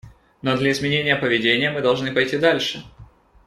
Но 0.41 0.57
для 0.57 0.71
изменения 0.71 1.15
поведения 1.15 1.69
мы 1.69 1.81
должны 1.83 2.11
пойти 2.11 2.35
дальше. 2.39 2.83